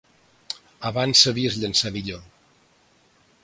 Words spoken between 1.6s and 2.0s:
llançar